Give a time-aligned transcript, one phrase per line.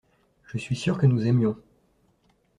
[0.47, 1.55] Je suis sûr que nous aimions.